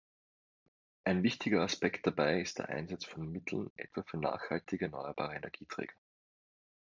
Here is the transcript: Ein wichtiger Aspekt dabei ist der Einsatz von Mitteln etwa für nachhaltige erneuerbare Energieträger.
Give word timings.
Ein 1.03 1.21
wichtiger 1.21 1.61
Aspekt 1.61 2.07
dabei 2.07 2.41
ist 2.41 2.57
der 2.57 2.69
Einsatz 2.69 3.05
von 3.05 3.31
Mitteln 3.31 3.69
etwa 3.75 4.01
für 4.01 4.17
nachhaltige 4.17 4.85
erneuerbare 4.85 5.35
Energieträger. 5.35 5.93